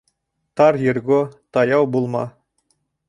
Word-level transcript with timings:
Тар 0.61 0.79
ерго 0.91 1.19
таяу 1.59 1.85
булма. 1.97 2.25